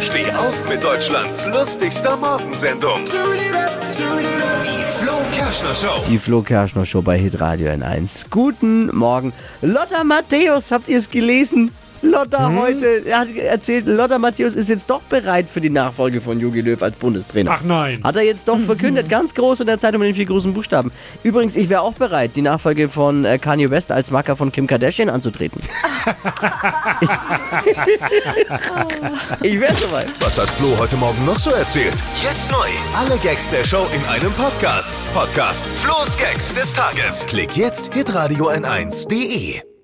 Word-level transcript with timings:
Steh 0.00 0.30
auf 0.32 0.68
mit 0.68 0.84
Deutschlands 0.84 1.46
lustigster 1.46 2.18
Morgensendung. 2.18 3.00
Die 3.06 4.84
Flo 4.98 5.14
Kerschner 5.32 5.74
Show. 5.74 6.04
Die 6.06 6.18
Flo 6.18 6.42
Kerschner 6.42 6.84
Show 6.84 7.00
bei 7.00 7.16
Hitradio 7.16 7.70
N1. 7.70 8.26
Guten 8.30 8.94
Morgen. 8.94 9.32
Lotta 9.62 10.04
Matthäus, 10.04 10.70
habt 10.70 10.88
ihr 10.88 10.98
es 10.98 11.10
gelesen? 11.10 11.72
Lotta 12.02 12.52
heute 12.54 13.02
er 13.04 13.20
hat 13.20 13.34
erzählt, 13.36 13.86
Lotta 13.86 14.18
Matthäus 14.18 14.54
ist 14.54 14.68
jetzt 14.68 14.90
doch 14.90 15.00
bereit 15.02 15.46
für 15.52 15.60
die 15.60 15.70
Nachfolge 15.70 16.20
von 16.20 16.38
Jogi 16.40 16.60
Löw 16.60 16.82
als 16.82 16.96
Bundestrainer. 16.96 17.52
Ach 17.52 17.62
nein. 17.62 18.00
Hat 18.02 18.16
er 18.16 18.22
jetzt 18.22 18.48
doch 18.48 18.58
verkündet, 18.58 19.08
ganz 19.08 19.34
groß 19.34 19.60
in 19.60 19.66
der 19.66 19.78
Zeitung 19.78 20.00
mit 20.00 20.08
den 20.08 20.14
vier 20.14 20.26
großen 20.26 20.52
Buchstaben. 20.54 20.92
Übrigens, 21.22 21.56
ich 21.56 21.68
wäre 21.68 21.80
auch 21.82 21.94
bereit, 21.94 22.32
die 22.36 22.42
Nachfolge 22.42 22.88
von 22.88 23.24
äh, 23.24 23.38
Kanye 23.38 23.70
West 23.70 23.92
als 23.92 24.10
Macker 24.10 24.36
von 24.36 24.52
Kim 24.52 24.66
Kardashian 24.66 25.08
anzutreten. 25.08 25.60
ich 29.42 29.60
wäre 29.60 29.74
soweit. 29.74 30.10
Was 30.20 30.40
hat 30.40 30.50
Flo 30.50 30.76
heute 30.78 30.96
Morgen 30.96 31.24
noch 31.24 31.38
so 31.38 31.50
erzählt? 31.50 31.94
Jetzt 32.22 32.50
neu. 32.50 32.68
Alle 32.96 33.16
Gags 33.18 33.50
der 33.50 33.64
Show 33.64 33.86
in 33.94 34.04
einem 34.08 34.32
Podcast. 34.32 34.94
Podcast 35.14 35.66
Flo's 35.76 36.16
Gags 36.16 36.54
des 36.54 36.72
Tages. 36.72 37.26
Klick 37.26 37.56
jetzt 37.56 37.92
hitradio 37.92 38.50
n1.de. 38.50 39.75